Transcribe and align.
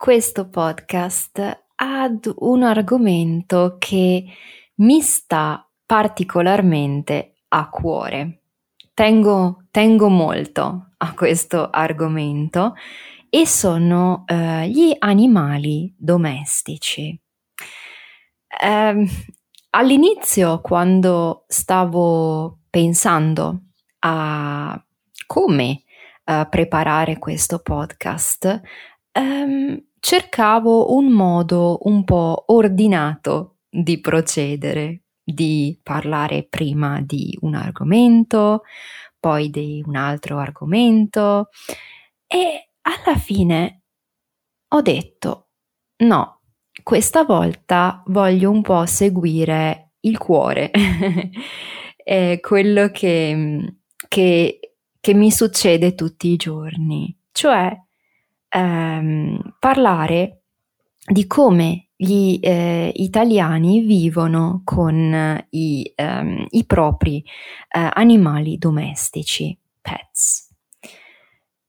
questo 0.00 0.48
podcast 0.48 1.64
ad 1.74 2.32
un 2.36 2.62
argomento 2.62 3.76
che 3.78 4.24
mi 4.76 5.02
sta 5.02 5.70
particolarmente 5.84 7.34
a 7.48 7.68
cuore. 7.68 8.40
Tengo, 8.94 9.64
tengo 9.70 10.08
molto 10.08 10.92
a 10.96 11.12
questo 11.12 11.68
argomento 11.68 12.76
e 13.28 13.46
sono 13.46 14.24
eh, 14.26 14.70
gli 14.70 14.96
animali 14.98 15.94
domestici. 15.98 17.20
Eh, 18.58 19.06
all'inizio, 19.68 20.62
quando 20.62 21.44
stavo 21.46 22.60
pensando 22.70 23.64
a 23.98 24.82
come 25.26 25.82
uh, 26.24 26.48
preparare 26.48 27.18
questo 27.18 27.58
podcast, 27.58 28.62
um, 29.12 29.88
cercavo 30.00 30.94
un 30.96 31.10
modo 31.10 31.80
un 31.82 32.04
po' 32.04 32.44
ordinato 32.48 33.58
di 33.68 34.00
procedere, 34.00 35.02
di 35.22 35.78
parlare 35.82 36.42
prima 36.42 37.00
di 37.00 37.36
un 37.42 37.54
argomento, 37.54 38.62
poi 39.18 39.50
di 39.50 39.82
un 39.86 39.96
altro 39.96 40.38
argomento 40.38 41.50
e 42.26 42.70
alla 42.80 43.16
fine 43.16 43.82
ho 44.68 44.80
detto 44.80 45.50
no, 45.98 46.40
questa 46.82 47.24
volta 47.24 48.02
voglio 48.06 48.50
un 48.50 48.62
po' 48.62 48.86
seguire 48.86 49.92
il 50.00 50.16
cuore 50.16 50.70
è 52.02 52.38
quello 52.40 52.88
che, 52.90 53.74
che, 54.08 54.74
che, 54.98 55.14
mi 55.14 55.30
succede 55.30 55.94
tutti 55.94 56.28
i 56.28 56.36
giorni, 56.36 57.14
cioè 57.32 57.76
ehm, 58.50 59.54
parlare 59.58 60.42
di 61.06 61.26
come 61.26 61.88
gli 61.96 62.38
eh, 62.40 62.92
italiani 62.94 63.80
vivono 63.80 64.62
con 64.64 65.44
i, 65.50 65.92
ehm, 65.94 66.46
i 66.50 66.64
propri 66.64 67.22
eh, 67.68 67.90
animali 67.92 68.58
domestici, 68.58 69.56
pets. 69.80 70.48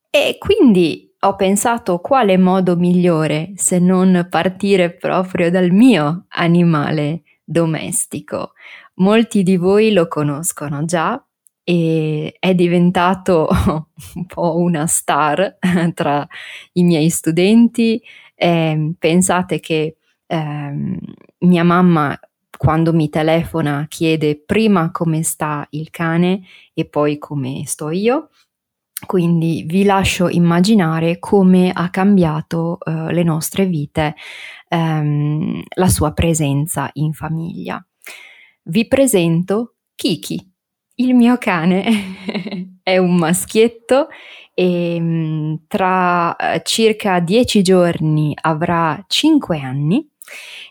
E 0.09 0.37
quindi 0.39 1.13
ho 1.19 1.35
pensato 1.35 1.99
quale 1.99 2.37
modo 2.37 2.75
migliore 2.75 3.51
se 3.55 3.79
non 3.79 4.27
partire 4.29 4.91
proprio 4.91 5.51
dal 5.51 5.71
mio 5.71 6.25
animale 6.29 7.23
domestico. 7.43 8.53
Molti 8.95 9.43
di 9.43 9.57
voi 9.57 9.91
lo 9.93 10.07
conoscono 10.07 10.85
già 10.85 11.23
e 11.71 12.35
è 12.37 12.53
diventato 12.53 13.47
un 14.15 14.25
po' 14.25 14.57
una 14.57 14.87
star 14.87 15.57
tra 15.93 16.27
i 16.73 16.83
miei 16.83 17.09
studenti. 17.09 18.01
Eh, 18.35 18.93
pensate 18.99 19.61
che 19.61 19.95
eh, 20.25 20.97
mia 21.37 21.63
mamma 21.63 22.19
quando 22.57 22.91
mi 22.91 23.07
telefona 23.07 23.85
chiede 23.87 24.37
prima 24.37 24.91
come 24.91 25.23
sta 25.23 25.65
il 25.69 25.89
cane 25.91 26.41
e 26.73 26.89
poi 26.89 27.17
come 27.17 27.63
sto 27.65 27.89
io. 27.89 28.31
Quindi 29.05 29.63
vi 29.65 29.85
lascio 29.85 30.27
immaginare 30.27 31.19
come 31.19 31.71
ha 31.73 31.89
cambiato 31.89 32.77
uh, 32.85 33.07
le 33.07 33.23
nostre 33.23 33.65
vite 33.65 34.15
um, 34.69 35.63
la 35.75 35.87
sua 35.87 36.11
presenza 36.11 36.87
in 36.93 37.13
famiglia 37.13 37.83
vi 38.63 38.87
presento 38.87 39.75
Kiki, 39.95 40.50
il 41.01 41.15
mio 41.15 41.37
cane. 41.37 42.69
è 42.83 42.97
un 42.97 43.15
maschietto 43.15 44.07
e 44.53 44.97
mm, 44.99 45.55
tra 45.67 46.35
eh, 46.35 46.61
circa 46.63 47.19
dieci 47.19 47.61
giorni 47.61 48.35
avrà 48.39 49.03
cinque 49.07 49.59
anni 49.59 50.07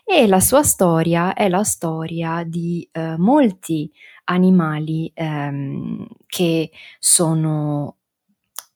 e 0.03 0.27
la 0.27 0.39
sua 0.39 0.63
storia 0.63 1.33
è 1.33 1.47
la 1.49 1.63
storia 1.63 2.43
di 2.45 2.87
eh, 2.91 3.15
molti 3.17 3.91
animali 4.25 5.11
ehm, 5.13 6.05
che 6.27 6.71
sono, 6.99 7.97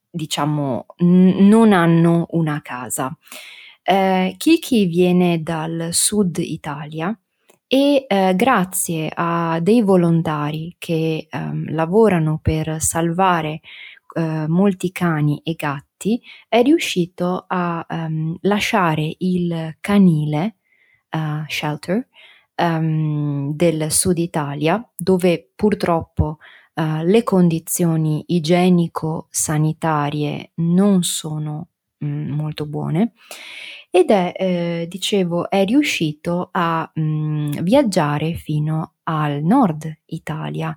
diciamo, 0.09 0.85
n- 0.99 1.47
non 1.47 1.73
hanno 1.73 2.27
una 2.31 2.61
casa. 2.61 3.15
Eh, 3.83 4.35
Kiki 4.37 4.85
viene 4.85 5.43
dal 5.43 5.89
sud 5.91 6.37
Italia 6.37 7.17
e 7.67 8.05
eh, 8.07 8.33
grazie 8.35 9.11
a 9.13 9.59
dei 9.59 9.81
volontari 9.81 10.75
che 10.77 11.27
ehm, 11.29 11.73
lavorano 11.73 12.39
per 12.41 12.79
salvare 12.79 13.61
eh, 14.15 14.47
molti 14.47 14.91
cani 14.91 15.41
e 15.43 15.53
gatti 15.53 16.21
è 16.47 16.61
riuscito 16.61 17.45
a 17.47 17.85
ehm, 17.87 18.37
lasciare 18.41 19.15
il 19.19 19.77
canile 19.79 20.55
uh, 21.11 21.43
shelter 21.47 22.07
um, 22.55 23.53
del 23.55 23.91
sud 23.91 24.17
Italia 24.17 24.83
dove 24.95 25.51
purtroppo 25.55 26.37
uh, 26.75 27.03
le 27.03 27.23
condizioni 27.23 28.23
igienico-sanitarie 28.27 30.51
non 30.55 31.03
sono 31.03 31.69
mm, 32.05 32.31
molto 32.31 32.65
buone 32.65 33.13
ed 33.95 34.11
è, 34.11 34.33
eh, 34.35 34.87
dicevo, 34.89 35.49
è 35.49 35.63
riuscito 35.63 36.49
a 36.51 36.91
mh, 36.93 37.01
mm, 37.01 37.51
viaggiare 37.61 38.33
fino 38.33 38.95
al 39.03 39.41
nord 39.41 39.99
Italia, 40.07 40.75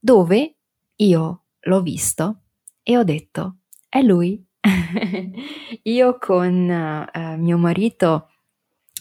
dove 0.00 0.54
io 0.96 1.42
l'ho 1.60 1.82
visto 1.82 2.40
e 2.82 2.96
ho 2.96 3.04
detto, 3.04 3.56
è 3.86 4.00
lui. 4.00 4.42
io 5.82 6.18
con 6.18 7.10
uh, 7.12 7.36
mio 7.36 7.58
marito, 7.58 8.30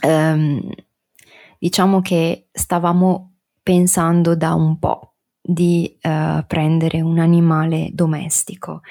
um, 0.05 0.69
diciamo 1.57 2.01
che 2.01 2.47
stavamo 2.51 3.35
pensando 3.63 4.35
da 4.35 4.55
un 4.55 4.78
po' 4.78 5.13
di 5.41 5.97
uh, 6.01 6.45
prendere 6.45 7.00
un 7.00 7.17
animale 7.17 7.91
domestico 7.94 8.81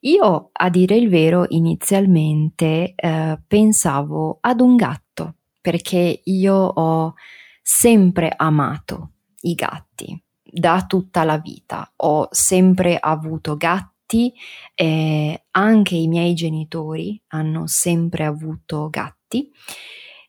io, 0.00 0.50
a 0.52 0.70
dire 0.70 0.96
il 0.96 1.08
vero, 1.08 1.44
inizialmente 1.48 2.94
eh, 2.94 3.38
pensavo 3.46 4.38
ad 4.40 4.60
un 4.60 4.76
gatto, 4.76 5.36
perché 5.60 6.22
io 6.24 6.54
ho 6.54 7.14
sempre 7.62 8.32
amato 8.34 9.12
i 9.42 9.54
gatti 9.54 10.20
da 10.42 10.84
tutta 10.86 11.24
la 11.24 11.38
vita. 11.38 11.92
Ho 11.96 12.28
sempre 12.30 12.96
avuto 12.98 13.56
gatti, 13.56 14.32
eh, 14.74 15.44
anche 15.50 15.94
i 15.94 16.08
miei 16.08 16.34
genitori 16.34 17.20
hanno 17.28 17.66
sempre 17.66 18.24
avuto 18.24 18.88
gatti 18.90 19.52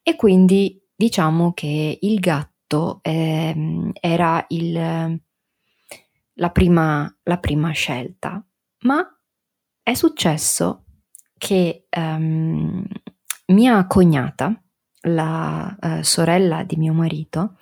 e 0.03 0.15
quindi 0.15 0.79
diciamo 0.95 1.53
che 1.53 1.97
il 1.99 2.19
gatto 2.19 2.99
eh, 3.01 3.91
era 3.99 4.45
il, 4.49 5.19
la, 6.33 6.49
prima, 6.51 7.17
la 7.23 7.37
prima 7.39 7.71
scelta. 7.71 8.45
Ma 8.81 9.03
è 9.91 9.93
successo 9.93 10.85
che 11.37 11.87
um, 11.95 12.85
mia 13.47 13.85
cognata, 13.87 14.61
la 15.03 15.75
uh, 15.79 16.01
sorella 16.01 16.63
di 16.63 16.77
mio 16.77 16.93
marito, 16.93 17.57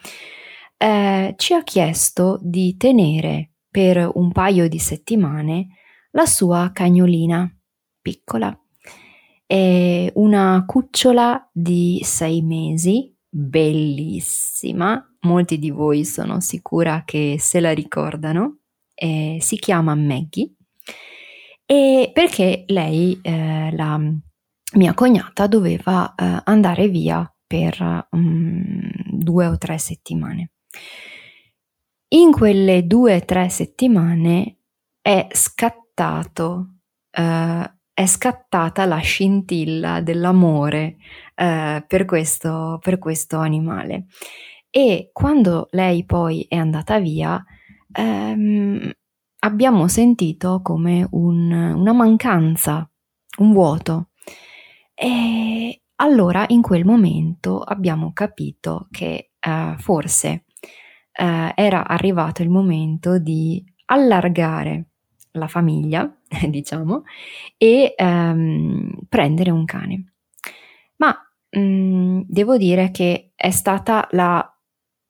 eh, 0.77 1.33
ci 1.37 1.53
ha 1.53 1.63
chiesto 1.63 2.39
di 2.41 2.77
tenere 2.77 3.51
per 3.69 4.09
un 4.13 4.31
paio 4.31 4.67
di 4.67 4.79
settimane 4.79 5.67
la 6.11 6.25
sua 6.25 6.71
cagnolina 6.73 7.49
piccola. 8.01 8.57
È 9.45 10.11
una 10.15 10.63
cucciola 10.65 11.49
di 11.51 11.99
sei 12.03 12.41
mesi, 12.41 13.15
bellissima. 13.27 15.03
Molti 15.21 15.57
di 15.57 15.69
voi 15.69 16.05
sono 16.05 16.39
sicura 16.39 17.03
che 17.05 17.37
se 17.39 17.59
la 17.59 17.71
ricordano. 17.71 18.59
Eh, 18.93 19.37
si 19.39 19.57
chiama 19.57 19.95
Maggie. 19.95 20.53
E 21.71 22.09
perché 22.11 22.63
lei, 22.65 23.19
eh, 23.21 23.71
la 23.75 23.99
mia 24.73 24.93
cognata, 24.95 25.45
doveva 25.45 26.15
eh, 26.15 26.41
andare 26.45 26.87
via 26.87 27.31
per 27.45 28.07
um, 28.09 28.89
due 29.05 29.45
o 29.45 29.55
tre 29.59 29.77
settimane. 29.77 30.49
In 32.07 32.31
quelle 32.31 32.87
due 32.87 33.17
o 33.17 33.23
tre 33.23 33.49
settimane 33.49 34.57
è 34.99 35.27
scattato, 35.29 36.77
eh, 37.11 37.73
è 37.93 38.05
scattata 38.07 38.85
la 38.85 38.97
scintilla 38.97 40.01
dell'amore 40.01 40.97
eh, 41.35 41.85
per, 41.87 42.05
questo, 42.05 42.79
per 42.81 42.97
questo 42.97 43.37
animale. 43.37 44.07
E 44.71 45.11
quando 45.13 45.67
lei 45.69 46.03
poi 46.03 46.47
è 46.49 46.55
andata 46.55 46.97
via, 46.99 47.43
ehm, 47.91 48.91
abbiamo 49.39 49.87
sentito 49.87 50.61
come 50.61 51.07
un, 51.11 51.51
una 51.51 51.93
mancanza, 51.93 52.89
un 53.37 53.53
vuoto. 53.53 54.09
E 54.93 55.81
allora 55.95 56.45
in 56.49 56.61
quel 56.61 56.85
momento 56.85 57.59
abbiamo 57.59 58.11
capito 58.13 58.87
che 58.91 59.31
eh, 59.39 59.75
forse 59.77 60.45
eh, 61.11 61.53
era 61.55 61.87
arrivato 61.87 62.41
il 62.41 62.49
momento 62.49 63.17
di 63.17 63.63
allargare 63.85 64.87
la 65.31 65.47
famiglia, 65.47 66.11
diciamo, 66.47 67.03
e 67.57 67.93
ehm, 67.95 68.91
prendere 69.07 69.51
un 69.51 69.65
cane. 69.65 70.13
Ma 70.97 71.15
mh, 71.51 71.59
mm, 71.59 72.21
devo 72.25 72.57
dire 72.57 72.91
che 72.91 73.31
è 73.35 73.51
stata 73.51 74.07
la 74.11 74.45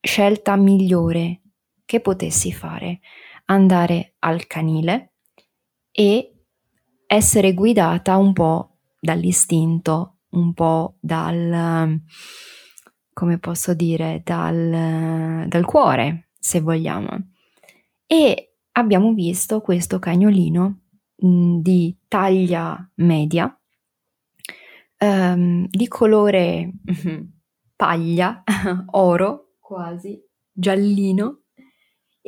scelta 0.01 0.55
migliore 0.55 1.41
che 1.85 1.99
potessi 2.01 2.53
fare, 2.53 2.99
andare 3.49 4.15
al 4.19 4.47
canile 4.47 5.13
e 5.91 6.33
essere 7.05 7.53
guidata 7.53 8.17
un 8.17 8.33
po' 8.33 8.77
dall'istinto, 8.99 10.17
un 10.29 10.53
po' 10.53 10.97
dal 10.99 12.01
come 13.19 13.37
posso 13.37 13.73
dire, 13.73 14.21
dal, 14.23 15.45
dal 15.45 15.65
cuore, 15.65 16.29
se 16.39 16.61
vogliamo. 16.61 17.31
E 18.07 18.53
abbiamo 18.71 19.11
visto 19.11 19.59
questo 19.59 19.99
cagnolino 19.99 20.83
mh, 21.17 21.57
di 21.57 21.97
taglia 22.07 22.89
media, 22.95 23.53
um, 24.99 25.67
di 25.67 25.87
colore 25.89 26.71
paglia, 27.75 28.41
oro 28.91 29.55
quasi, 29.59 30.17
giallino, 30.53 31.38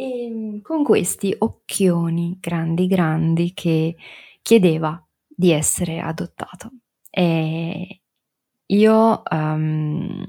e 0.01 0.29
mm, 0.31 0.61
con 0.61 0.83
questi 0.83 1.35
occhioni 1.37 2.37
grandi 2.39 2.87
grandi 2.87 3.53
che 3.53 3.95
chiedeva 4.41 4.99
di 5.27 5.51
essere 5.51 5.99
adottato. 5.99 6.71
E 7.07 8.01
io 8.65 9.21
um, 9.29 10.25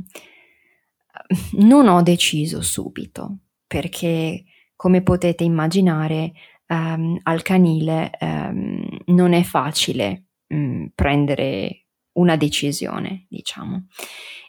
non 1.52 1.88
ho 1.88 2.02
deciso 2.02 2.60
subito, 2.60 3.38
perché 3.66 4.44
come 4.76 5.02
potete 5.02 5.42
immaginare 5.42 6.32
um, 6.66 7.18
al 7.22 7.40
canile 7.40 8.10
um, 8.20 8.98
non 9.06 9.32
è 9.32 9.42
facile 9.42 10.24
um, 10.48 10.90
prendere 10.94 11.86
una 12.12 12.36
decisione, 12.36 13.24
diciamo. 13.30 13.86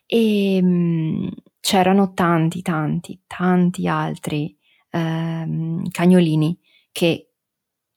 E 0.05 1.31
c'erano 1.61 2.13
tanti, 2.13 2.61
tanti, 2.61 3.21
tanti 3.25 3.87
altri 3.87 4.57
cagnolini 4.99 6.59
che 6.91 7.31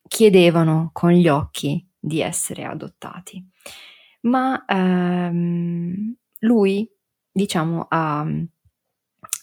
chiedevano 0.08 0.90
con 0.92 1.10
gli 1.10 1.28
occhi 1.28 1.86
di 1.98 2.20
essere 2.20 2.64
adottati. 2.64 3.44
Ma 4.22 4.64
lui, 6.38 6.90
diciamo, 7.30 7.86
ha 7.88 8.26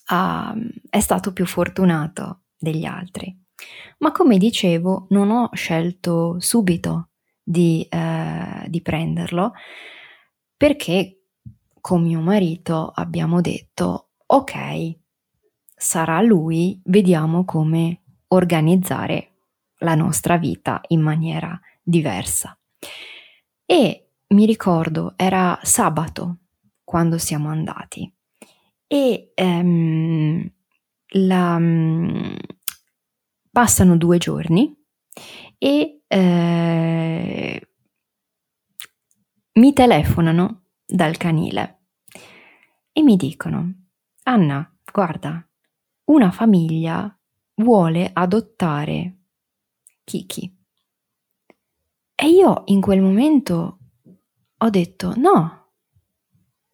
ha, 0.05 0.55
è 0.89 1.00
stato 1.00 1.33
più 1.33 1.45
fortunato 1.45 2.41
degli 2.57 2.85
altri. 2.85 3.35
Ma 3.99 4.11
come 4.11 4.38
dicevo, 4.38 5.07
non 5.09 5.29
ho 5.29 5.49
scelto 5.53 6.38
subito 6.39 7.09
di, 7.41 7.85
eh, 7.89 8.65
di 8.67 8.81
prenderlo 8.81 9.53
perché 10.56 11.25
con 11.79 12.03
mio 12.03 12.21
marito 12.21 12.91
abbiamo 12.94 13.41
detto 13.41 14.11
ok, 14.25 14.97
sarà 15.83 16.21
lui, 16.21 16.80
vediamo 16.85 17.44
come 17.44 18.03
organizzare 18.30 19.31
la 19.80 19.95
nostra 19.95 20.38
vita 20.38 20.80
in 20.88 21.01
maniera 21.01 21.59
diversa. 21.83 22.57
E 23.65 24.12
mi 24.27 24.45
ricordo, 24.45 25.13
era 25.18 25.59
sabato 25.62 26.38
quando 26.85 27.18
siamo 27.18 27.50
andati 27.50 28.12
e 28.88 29.31
ehm, 29.35 30.51
la, 31.15 31.59
mm, 31.59 32.35
passano 33.51 33.97
due 33.97 34.18
giorni 34.19 34.74
e 35.57 36.01
eh, 36.07 37.68
mi 39.53 39.74
telefonano 39.74 40.63
dal 40.85 41.18
canile 41.18 41.80
e 42.94 43.01
mi 43.01 43.18
dicono 43.18 43.88
Anna, 44.24 44.74
guarda, 44.89 45.45
una 46.05 46.31
famiglia 46.31 47.15
vuole 47.55 48.09
adottare 48.11 49.17
Kiki. 50.03 50.57
E 52.15 52.27
io 52.27 52.63
in 52.65 52.81
quel 52.81 53.01
momento 53.01 53.79
ho 54.57 54.69
detto 54.69 55.13
no, 55.17 55.71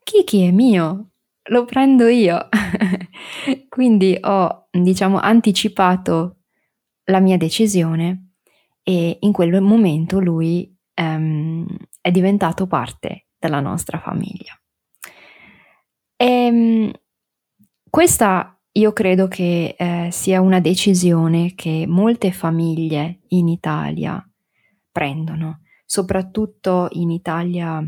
Kiki 0.04 0.42
è 0.42 0.52
mio, 0.52 1.12
lo 1.50 1.66
prendo 1.66 2.08
io. 2.08 2.50
Quindi 3.70 4.18
ho, 4.22 4.68
diciamo, 4.72 5.20
anticipato 5.20 6.38
la 7.06 7.20
mia 7.20 7.38
decisione 7.38 8.34
e 8.84 9.18
in 9.20 9.32
quel 9.32 9.62
momento 9.62 10.20
lui 10.20 10.76
um, 10.96 11.66
è 12.02 12.12
diventato 12.12 12.68
parte 12.68 13.28
della 13.38 13.60
nostra 13.60 14.00
famiglia. 14.00 14.60
E, 16.16 16.50
um, 16.50 16.92
questa 17.90 18.59
io 18.74 18.94
credo 18.94 19.28
che 19.28 19.76
eh, 19.78 20.10
sia 20.12 20.42
una 20.42 20.60
decisione 20.60 21.54
che 21.56 21.86
molte 21.88 22.32
famiglie 22.32 23.22
in 23.30 23.48
Italia 23.48 24.24
prendono, 24.92 25.62
soprattutto 25.86 26.88
in 26.92 27.10
Italia 27.10 27.84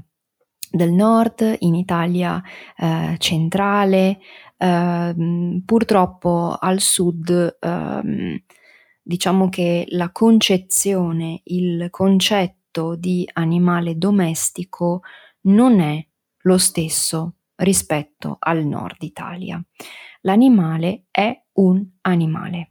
del 0.72 0.92
nord, 0.92 1.58
in 1.60 1.76
Italia 1.76 2.42
eh, 2.78 3.16
centrale, 3.20 4.20
eh, 4.58 5.62
purtroppo 5.66 6.58
al 6.60 6.80
sud 6.80 7.58
eh, 7.60 8.44
diciamo 9.02 9.50
che 9.50 9.86
la 9.90 10.12
concezione, 10.12 11.42
il 11.46 11.88
concetto 11.90 12.96
di 12.96 13.28
animale 13.34 13.98
domestico 13.98 15.02
non 15.42 15.80
è 15.80 16.06
lo 16.44 16.58
stesso 16.58 17.36
rispetto 17.62 18.38
al 18.40 18.66
nord 18.66 19.02
Italia. 19.02 19.64
L'animale 20.22 21.06
è 21.12 21.44
un 21.54 21.86
animale. 22.02 22.70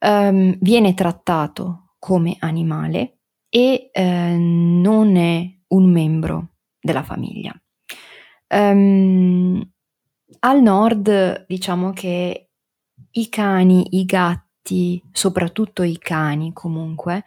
Um, 0.00 0.56
viene 0.60 0.94
trattato 0.94 1.94
come 1.98 2.36
animale 2.38 3.18
e 3.48 3.90
eh, 3.92 4.36
non 4.36 5.16
è 5.16 5.58
un 5.68 5.90
membro 5.90 6.50
della 6.80 7.02
famiglia. 7.02 7.52
Um, 8.48 9.68
al 10.40 10.62
nord 10.62 11.46
diciamo 11.46 11.92
che 11.92 12.50
i 13.10 13.28
cani, 13.28 13.98
i 13.98 14.04
gatti, 14.04 15.02
soprattutto 15.10 15.82
i 15.82 15.98
cani 15.98 16.52
comunque, 16.52 17.24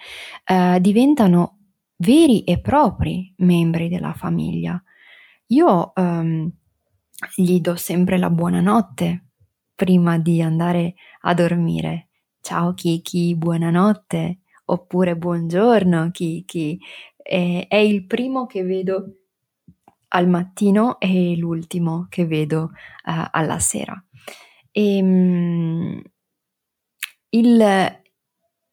uh, 0.49 0.79
diventano 0.79 1.57
veri 1.97 2.43
e 2.43 2.59
propri 2.59 3.33
membri 3.37 3.89
della 3.89 4.13
famiglia. 4.13 4.81
Io 5.51 5.91
um, 5.95 6.49
gli 7.35 7.59
do 7.59 7.75
sempre 7.75 8.17
la 8.17 8.29
buonanotte 8.29 9.25
prima 9.75 10.17
di 10.17 10.41
andare 10.41 10.95
a 11.21 11.33
dormire. 11.33 12.07
Ciao 12.39 12.73
Kiki, 12.73 13.35
buonanotte. 13.35 14.39
Oppure 14.65 15.17
buongiorno 15.17 16.09
Kiki. 16.11 16.79
E, 17.17 17.65
è 17.67 17.75
il 17.75 18.05
primo 18.05 18.45
che 18.45 18.63
vedo 18.63 19.17
al 20.09 20.29
mattino 20.29 20.97
e 20.99 21.35
l'ultimo 21.35 22.07
che 22.09 22.25
vedo 22.25 22.71
uh, 23.05 23.27
alla 23.31 23.59
sera. 23.59 24.01
E, 24.71 25.01
um, 25.01 26.01
il, 27.29 28.01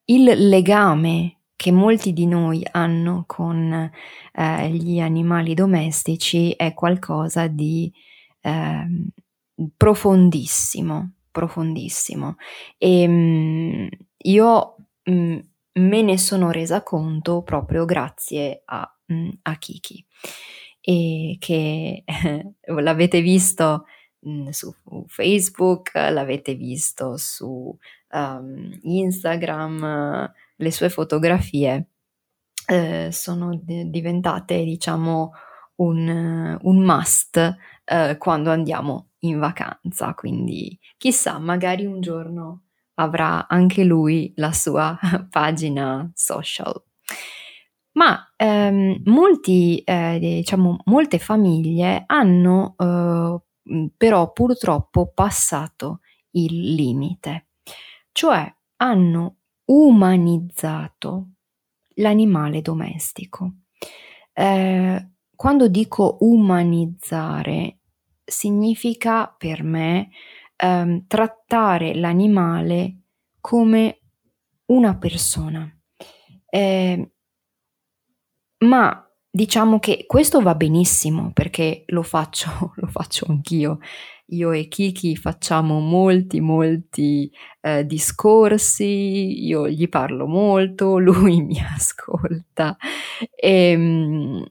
il 0.04 0.49
legame 0.49 1.38
che 1.58 1.72
molti 1.72 2.12
di 2.12 2.28
noi 2.28 2.64
hanno 2.70 3.24
con 3.26 3.90
eh, 4.32 4.70
gli 4.70 5.00
animali 5.00 5.54
domestici 5.54 6.52
è 6.52 6.72
qualcosa 6.72 7.48
di 7.48 7.92
eh, 8.42 8.86
profondissimo, 9.76 11.14
profondissimo. 11.32 12.36
E 12.78 13.08
mh, 13.08 13.12
mm, 13.12 13.86
io 14.18 14.76
mh, 15.02 15.12
mm, 15.12 15.38
me 15.72 16.02
ne 16.02 16.16
sono 16.16 16.52
resa 16.52 16.84
conto 16.84 17.42
proprio 17.42 17.84
grazie 17.84 18.62
a, 18.64 18.96
mh, 19.06 19.14
mm, 19.14 19.28
a 19.42 19.56
Kiki 19.56 20.06
e 20.80 21.38
che 21.40 22.04
l'avete 22.66 23.20
visto 23.20 23.84
su 24.50 24.72
Facebook, 25.08 25.90
l'avete 25.94 26.54
visto 26.54 27.16
su 27.16 27.76
um, 28.12 28.78
Instagram, 28.82 30.32
le 30.58 30.70
sue 30.70 30.88
fotografie 30.90 31.88
eh, 32.66 33.08
sono 33.12 33.54
d- 33.56 33.84
diventate, 33.84 34.64
diciamo, 34.64 35.32
un, 35.76 36.58
un 36.60 36.84
must 36.84 37.56
eh, 37.84 38.16
quando 38.18 38.50
andiamo 38.50 39.10
in 39.20 39.38
vacanza. 39.38 40.14
Quindi 40.14 40.78
chissà, 40.96 41.38
magari 41.38 41.86
un 41.86 42.00
giorno 42.00 42.64
avrà 42.94 43.46
anche 43.48 43.84
lui 43.84 44.32
la 44.36 44.52
sua 44.52 44.98
pagina 45.30 46.10
social. 46.14 46.82
Ma 47.92 48.32
ehm, 48.36 49.02
molti, 49.06 49.78
eh, 49.80 50.18
diciamo, 50.20 50.78
molte 50.84 51.18
famiglie 51.18 52.04
hanno 52.06 52.74
eh, 52.78 53.40
però 53.96 54.32
purtroppo 54.32 55.10
passato 55.12 56.00
il 56.32 56.74
limite, 56.74 57.48
cioè 58.12 58.52
hanno 58.76 59.38
umanizzato 59.68 61.30
l'animale 61.94 62.62
domestico. 62.62 63.52
Eh, 64.32 65.08
quando 65.34 65.68
dico 65.68 66.18
umanizzare, 66.20 67.78
significa 68.25 69.34
per 69.37 69.62
me 69.62 70.10
ehm, 70.56 71.06
trattare 71.06 71.94
l'animale 71.94 73.02
come 73.40 74.00
una 74.66 74.96
persona. 74.96 75.70
Eh, 76.50 77.12
ma 78.58 79.08
diciamo 79.30 79.78
che 79.78 80.04
questo 80.06 80.40
va 80.40 80.54
benissimo 80.54 81.30
perché 81.32 81.84
lo 81.88 82.02
faccio, 82.02 82.72
lo 82.76 82.87
faccio 82.87 83.26
anch'io 83.28 83.78
io 84.30 84.52
e 84.52 84.68
Kiki 84.68 85.16
facciamo 85.16 85.80
molti, 85.80 86.40
molti 86.40 87.30
eh, 87.61 87.87
discorsi, 87.87 89.47
io 89.47 89.68
gli 89.68 89.88
parlo 89.88 90.26
molto, 90.26 90.99
lui 91.00 91.40
mi 91.42 91.58
ascolta. 91.61 92.76
E, 93.35 93.70
ehm, 93.70 94.47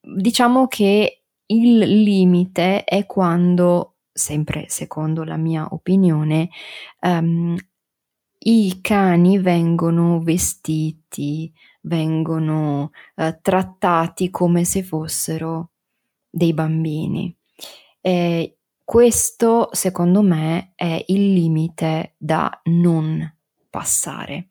diciamo 0.00 0.66
che 0.68 1.22
il 1.46 1.78
limite 1.78 2.84
è 2.84 3.06
quando, 3.06 3.96
sempre 4.12 4.66
secondo 4.68 5.24
la 5.24 5.36
mia 5.36 5.66
opinione, 5.70 6.48
um, 7.00 7.56
i 8.38 8.78
cani 8.80 9.38
vengono 9.38 10.20
vestiti, 10.20 11.52
vengono 11.82 12.90
uh, 13.16 13.38
trattati 13.42 14.30
come 14.30 14.64
se 14.64 14.82
fossero 14.82 15.70
dei 16.30 16.52
bambini. 16.52 17.34
Eh, 18.00 18.55
questo, 18.86 19.68
secondo 19.72 20.22
me, 20.22 20.70
è 20.76 21.02
il 21.08 21.32
limite 21.32 22.14
da 22.16 22.60
non 22.66 23.34
passare. 23.68 24.46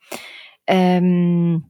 Um, 0.65 1.65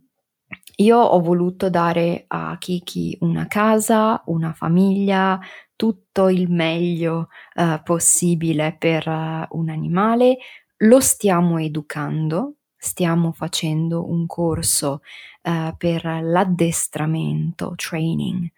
io 0.78 0.98
ho 0.98 1.20
voluto 1.22 1.70
dare 1.70 2.26
a 2.28 2.58
Kiki 2.58 3.20
una 3.22 3.46
casa, 3.46 4.24
una 4.26 4.52
famiglia, 4.54 5.40
tutto 5.76 6.28
il 6.28 6.50
meglio 6.50 7.28
uh, 7.54 7.84
possibile 7.84 8.76
per 8.80 9.08
uh, 9.08 9.46
un 9.60 9.70
animale. 9.70 10.38
Lo 10.78 11.00
stiamo 11.02 11.60
educando, 11.60 12.56
stiamo 12.76 13.32
facendo 13.32 14.10
un 14.10 14.26
corso 14.26 15.02
uh, 15.44 15.78
per 15.78 16.04
l'addestramento, 16.04 17.74
training 17.76 18.50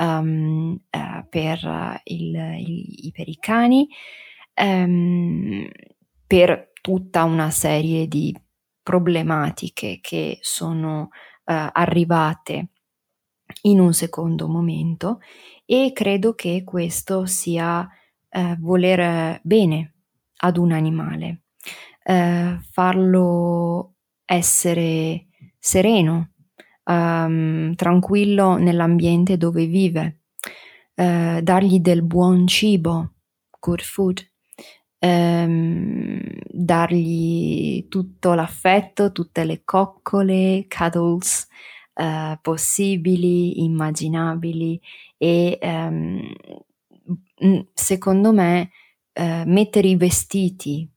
um, 0.00 0.80
uh, 0.90 1.28
per, 1.28 2.00
il, 2.04 2.34
il, 2.34 3.12
per, 3.12 3.28
i 3.28 3.36
cani, 3.38 3.86
um, 4.60 5.68
per 6.26 6.70
tutta 6.80 7.24
una 7.24 7.50
serie 7.50 8.08
di 8.08 8.34
problematiche 8.82 9.98
che 10.00 10.38
sono 10.40 11.02
uh, 11.02 11.08
arrivate 11.44 12.68
in 13.62 13.80
un 13.80 13.92
secondo 13.92 14.48
momento 14.48 15.20
e 15.66 15.90
credo 15.92 16.34
che 16.34 16.62
questo 16.64 17.26
sia 17.26 17.80
uh, 17.80 18.56
voler 18.58 19.40
bene 19.42 19.94
ad 20.42 20.56
un 20.56 20.72
animale, 20.72 21.42
farlo 22.72 23.96
essere 24.24 25.26
sereno, 25.58 26.30
um, 26.84 27.74
tranquillo 27.74 28.56
nell'ambiente 28.56 29.36
dove 29.36 29.66
vive, 29.66 30.20
uh, 30.94 31.40
dargli 31.40 31.80
del 31.80 32.02
buon 32.02 32.46
cibo, 32.46 33.12
good 33.58 33.80
food, 33.80 34.20
um, 35.00 36.20
dargli 36.46 37.86
tutto 37.88 38.34
l'affetto, 38.34 39.12
tutte 39.12 39.44
le 39.44 39.62
coccole, 39.64 40.66
cuddles 40.68 41.46
uh, 41.94 42.38
possibili, 42.40 43.62
immaginabili 43.62 44.80
e 45.16 45.58
um, 45.62 46.32
secondo 47.72 48.32
me 48.32 48.70
uh, 49.14 49.42
mettere 49.46 49.88
i 49.88 49.96
vestiti 49.96 50.88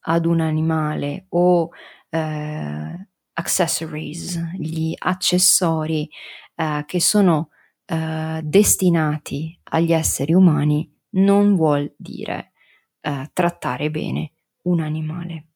ad 0.00 0.26
un 0.26 0.40
animale 0.40 1.26
o 1.30 1.70
Uh, 2.10 2.96
accessories, 3.38 4.38
gli 4.56 4.92
accessori 4.96 6.08
eh, 6.54 6.84
che 6.86 7.00
sono 7.00 7.50
eh, 7.86 8.40
destinati 8.42 9.58
agli 9.64 9.92
esseri 9.92 10.34
umani, 10.34 10.92
non 11.10 11.54
vuol 11.54 11.92
dire 11.96 12.52
eh, 13.00 13.30
trattare 13.32 13.90
bene 13.90 14.32
un 14.62 14.80
animale. 14.80 15.46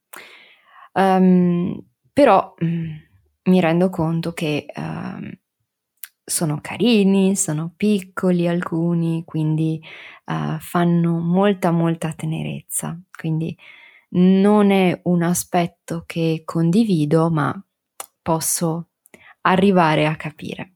Um, 0.93 1.83
però 2.13 2.55
mm, 2.63 2.91
mi 3.45 3.61
rendo 3.61 3.89
conto 3.89 4.33
che 4.33 4.67
uh, 4.75 5.31
sono 6.25 6.61
carini, 6.61 7.35
sono 7.35 7.73
piccoli 7.77 8.47
alcuni, 8.47 9.25
quindi 9.25 9.81
uh, 10.27 10.59
fanno 10.59 11.19
molta 11.19 11.71
molta 11.71 12.13
tenerezza. 12.13 12.99
Quindi 13.11 13.57
non 14.11 14.71
è 14.71 15.01
un 15.05 15.23
aspetto 15.23 16.05
che 16.07 16.43
condivido, 16.45 17.31
ma 17.31 17.53
posso 18.23 18.89
arrivare 19.43 20.07
a 20.07 20.17
capire. 20.17 20.75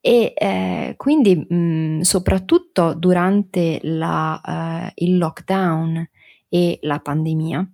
E 0.00 0.32
eh, 0.36 0.94
quindi 0.96 1.36
mh, 1.36 1.54
mm, 1.54 2.00
soprattutto 2.00 2.94
durante 2.94 3.78
la, 3.82 4.40
uh, 4.44 4.92
il 4.96 5.16
lockdown 5.16 6.08
e 6.48 6.78
la 6.82 6.98
pandemia, 6.98 7.64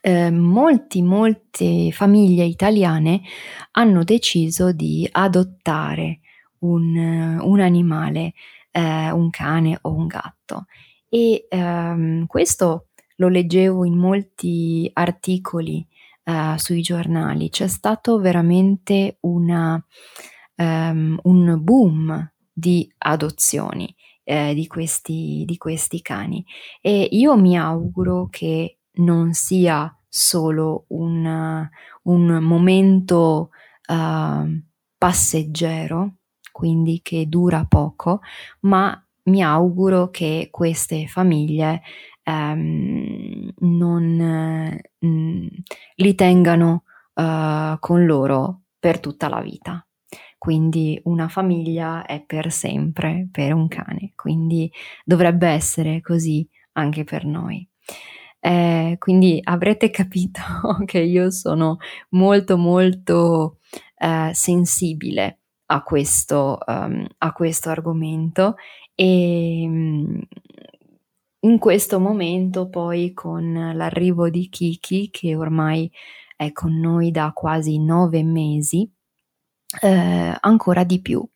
eh, 0.00 0.30
molti, 0.30 1.02
molte 1.02 1.90
famiglie 1.92 2.44
italiane 2.44 3.20
hanno 3.72 4.04
deciso 4.04 4.72
di 4.72 5.06
adottare 5.10 6.20
un, 6.60 6.96
un 7.40 7.60
animale, 7.60 8.32
eh, 8.70 9.10
un 9.10 9.30
cane 9.30 9.78
o 9.82 9.92
un 9.92 10.06
gatto. 10.06 10.64
E 11.08 11.46
ehm, 11.48 12.26
questo 12.26 12.88
lo 13.16 13.28
leggevo 13.28 13.84
in 13.84 13.96
molti 13.96 14.90
articoli 14.94 15.86
uh, 16.24 16.56
sui 16.56 16.80
giornali, 16.80 17.48
c'è 17.50 17.66
stato 17.66 18.18
veramente 18.18 19.18
una, 19.20 19.82
um, 20.56 21.18
un 21.22 21.58
boom 21.62 22.32
di 22.52 22.92
adozioni 22.98 23.94
eh, 24.24 24.54
di, 24.54 24.66
questi, 24.66 25.44
di 25.46 25.56
questi 25.56 26.00
cani. 26.00 26.44
E 26.80 27.08
io 27.10 27.36
mi 27.36 27.56
auguro 27.56 28.28
che 28.30 28.78
non 28.96 29.32
sia 29.32 29.94
solo 30.08 30.84
un, 30.88 31.68
un 32.02 32.42
momento 32.42 33.50
uh, 33.88 34.62
passeggero, 34.96 36.14
quindi 36.52 37.00
che 37.02 37.26
dura 37.28 37.66
poco, 37.68 38.20
ma 38.60 38.98
mi 39.24 39.42
auguro 39.42 40.10
che 40.10 40.48
queste 40.50 41.06
famiglie 41.06 41.82
ehm, 42.24 43.52
non 43.58 44.80
mm, 45.06 45.46
li 45.96 46.14
tengano 46.14 46.82
uh, 47.14 47.78
con 47.78 48.04
loro 48.04 48.62
per 48.78 49.00
tutta 49.00 49.28
la 49.28 49.40
vita. 49.40 49.86
Quindi 50.38 51.00
una 51.04 51.28
famiglia 51.28 52.04
è 52.04 52.22
per 52.22 52.52
sempre 52.52 53.28
per 53.30 53.54
un 53.54 53.66
cane, 53.68 54.12
quindi 54.14 54.70
dovrebbe 55.04 55.48
essere 55.48 56.00
così 56.02 56.46
anche 56.72 57.04
per 57.04 57.24
noi. 57.24 57.66
Eh, 58.40 58.96
quindi 58.98 59.40
avrete 59.42 59.88
capito 59.88 60.42
che 60.84 60.98
io 60.98 61.30
sono 61.30 61.78
molto 62.10 62.58
molto 62.58 63.58
eh, 63.96 64.32
sensibile 64.34 65.38
a 65.66 65.82
questo, 65.82 66.58
um, 66.66 67.06
a 67.18 67.32
questo 67.32 67.70
argomento 67.70 68.56
e 68.94 69.64
um, 69.66 70.20
in 71.44 71.58
questo 71.58 72.00
momento 72.00 72.68
poi 72.68 73.12
con 73.12 73.72
l'arrivo 73.74 74.30
di 74.30 74.48
Kiki 74.48 75.10
che 75.10 75.36
ormai 75.36 75.90
è 76.36 76.52
con 76.52 76.78
noi 76.78 77.10
da 77.10 77.32
quasi 77.32 77.78
nove 77.78 78.22
mesi 78.22 78.90
eh, 79.80 80.36
ancora 80.40 80.84
di 80.84 81.00
più. 81.00 81.26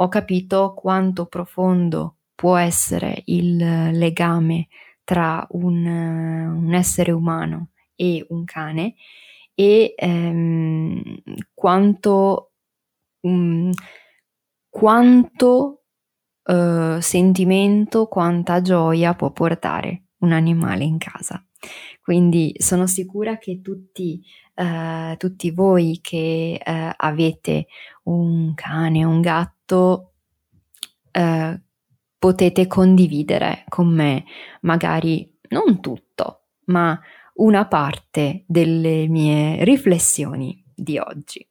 Ho 0.00 0.08
capito 0.08 0.74
quanto 0.74 1.26
profondo 1.26 2.16
può 2.34 2.56
essere 2.56 3.22
il 3.26 3.56
legame 3.56 4.68
tra 5.04 5.44
un, 5.50 5.86
un 5.86 6.74
essere 6.74 7.12
umano 7.12 7.70
e 7.94 8.24
un 8.28 8.44
cane 8.44 8.94
e 9.54 9.94
ehm, 9.96 11.02
quanto, 11.54 12.52
um, 13.20 13.72
quanto 14.68 15.77
uh, 16.48 17.00
sentimento, 17.00 18.06
quanta 18.06 18.60
gioia 18.60 19.14
può 19.14 19.30
portare 19.30 20.04
un 20.18 20.32
animale 20.32 20.84
in 20.84 20.98
casa. 20.98 21.42
Quindi 22.02 22.54
sono 22.58 22.86
sicura 22.86 23.38
che 23.38 23.60
tutti, 23.60 24.22
uh, 24.56 25.16
tutti 25.16 25.50
voi 25.50 25.98
che 26.00 26.60
uh, 26.64 26.70
avete 26.96 27.66
un 28.04 28.54
cane, 28.54 29.04
un 29.04 29.20
gatto, 29.20 30.12
potete 32.16 32.68
condividere 32.68 33.64
con 33.68 33.88
me 33.88 34.24
magari 34.60 35.36
non 35.48 35.80
tutto, 35.80 36.42
ma 36.66 36.96
una 37.36 37.66
parte 37.66 38.44
delle 38.46 39.08
mie 39.08 39.64
riflessioni 39.64 40.62
di 40.72 40.96
oggi. 40.98 41.44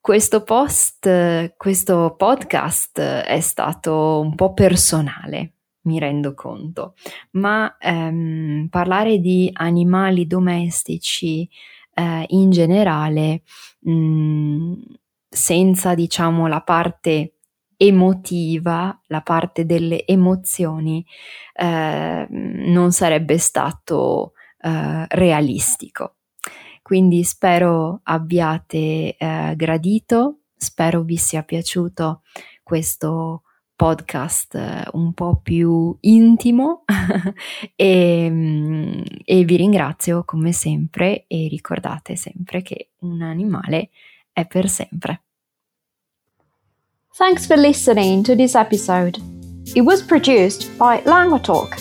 Questo 0.00 0.42
post, 0.42 1.54
questo 1.56 2.14
podcast 2.16 3.00
è 3.00 3.40
stato 3.40 4.20
un 4.20 4.34
po' 4.34 4.54
personale, 4.54 5.54
mi 5.82 5.98
rendo 5.98 6.34
conto, 6.34 6.94
ma 7.32 7.76
ehm, 7.78 8.68
parlare 8.70 9.18
di 9.18 9.50
animali 9.52 10.26
domestici 10.26 11.46
eh, 11.94 12.24
in 12.28 12.50
generale, 12.50 13.42
mh, 13.80 13.92
mm, 13.92 14.72
senza 15.28 15.94
diciamo 15.94 16.46
la 16.46 16.62
parte 16.62 17.34
emotiva, 17.76 18.98
la 19.08 19.20
parte 19.20 19.66
delle 19.66 20.06
emozioni, 20.06 21.04
eh, 21.54 22.26
non 22.30 22.92
sarebbe 22.92 23.36
stato 23.38 24.32
eh, 24.60 25.06
realistico. 25.08 26.17
Quindi 26.88 27.22
spero 27.22 28.00
abbiate 28.04 29.14
eh, 29.18 29.52
gradito, 29.56 30.38
spero 30.56 31.02
vi 31.02 31.18
sia 31.18 31.42
piaciuto 31.42 32.22
questo 32.62 33.42
podcast 33.76 34.54
eh, 34.54 34.88
un 34.92 35.12
po' 35.12 35.38
più 35.42 35.94
intimo 36.00 36.84
e, 37.76 38.30
mm, 38.30 39.02
e 39.22 39.44
vi 39.44 39.56
ringrazio 39.56 40.24
come 40.24 40.52
sempre 40.52 41.26
e 41.26 41.48
ricordate 41.50 42.16
sempre 42.16 42.62
che 42.62 42.92
un 43.00 43.20
animale 43.20 43.90
è 44.32 44.46
per 44.46 44.70
sempre. 44.70 45.24
Thanks 47.18 47.46
for 47.46 47.58
listening 47.58 48.24
to 48.24 48.34
this 48.34 48.54
episode. 48.54 49.20
It 49.74 49.82
was 49.82 50.02
produced 50.02 50.74
by 50.78 51.02
LanguaTalk, 51.04 51.76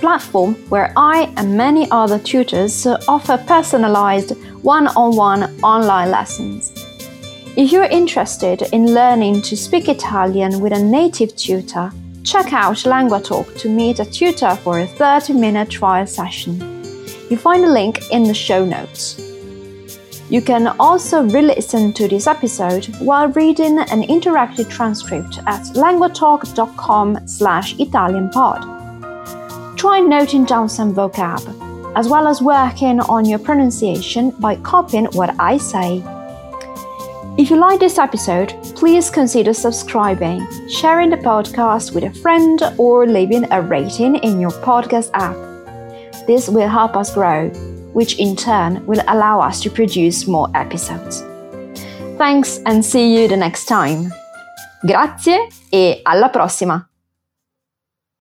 platform 0.00 0.54
where 0.70 0.92
I 0.96 1.32
and 1.36 1.56
many 1.56 1.88
other 1.90 2.18
tutors 2.18 2.86
offer 3.06 3.36
personalized 3.46 4.36
one 4.62 4.88
on 4.88 5.16
one 5.16 5.42
online 5.62 6.10
lessons. 6.10 6.72
If 7.56 7.72
you're 7.72 7.84
interested 7.84 8.62
in 8.72 8.94
learning 8.94 9.42
to 9.42 9.56
speak 9.56 9.88
Italian 9.88 10.60
with 10.60 10.72
a 10.72 10.82
native 10.82 11.36
tutor, 11.36 11.90
check 12.24 12.52
out 12.52 12.76
LanguaTalk 12.76 13.58
to 13.58 13.68
meet 13.68 13.98
a 13.98 14.04
tutor 14.04 14.54
for 14.56 14.80
a 14.80 14.86
30 14.86 15.34
minute 15.34 15.68
trial 15.68 16.06
session. 16.06 16.58
You 17.28 17.36
find 17.36 17.64
a 17.64 17.70
link 17.70 18.10
in 18.10 18.22
the 18.22 18.34
show 18.34 18.64
notes. 18.64 19.20
You 20.30 20.40
can 20.40 20.68
also 20.78 21.22
re-listen 21.24 21.92
to 21.94 22.06
this 22.06 22.28
episode 22.28 22.86
while 23.00 23.28
reading 23.32 23.78
an 23.78 24.02
interactive 24.02 24.70
transcript 24.70 25.38
at 25.46 25.62
languatalk.com 25.74 27.26
slash 27.26 27.74
italianpod. 27.76 28.79
Try 29.80 30.00
noting 30.00 30.44
down 30.44 30.68
some 30.68 30.94
vocab, 30.94 31.40
as 31.96 32.06
well 32.06 32.28
as 32.28 32.42
working 32.42 33.00
on 33.00 33.24
your 33.24 33.38
pronunciation 33.38 34.28
by 34.38 34.56
copying 34.56 35.06
what 35.12 35.34
I 35.38 35.56
say. 35.56 36.02
If 37.38 37.48
you 37.48 37.56
like 37.56 37.80
this 37.80 37.96
episode, 37.96 38.54
please 38.76 39.08
consider 39.08 39.54
subscribing, 39.54 40.46
sharing 40.68 41.08
the 41.08 41.16
podcast 41.16 41.94
with 41.94 42.04
a 42.04 42.12
friend, 42.20 42.60
or 42.76 43.06
leaving 43.06 43.50
a 43.50 43.62
rating 43.62 44.16
in 44.16 44.38
your 44.38 44.50
podcast 44.50 45.12
app. 45.14 45.36
This 46.26 46.50
will 46.50 46.68
help 46.68 46.94
us 46.94 47.14
grow 47.14 47.48
which 47.94 48.18
in 48.18 48.36
turn 48.36 48.84
will 48.84 49.02
allow 49.08 49.40
us 49.40 49.62
to 49.62 49.70
produce 49.70 50.26
more 50.26 50.50
episodes. 50.54 51.22
Thanks 52.18 52.60
and 52.66 52.84
see 52.84 53.16
you 53.16 53.28
the 53.28 53.36
next 53.36 53.64
time. 53.64 54.12
Grazie 54.82 55.48
e 55.72 56.02
alla 56.04 56.28
prossima! 56.28 56.89